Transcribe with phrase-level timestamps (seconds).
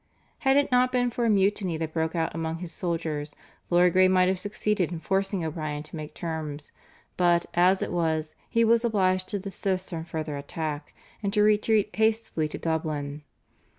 [0.39, 3.35] Had it not been for a mutiny that broke out among his soldiers
[3.69, 6.71] Lord Grey might have succeeded in forcing O'Brien to make terms,
[7.17, 11.95] but, as it was, he was obliged to desist from further attack and to retreat
[11.95, 13.21] hastily to Dublin.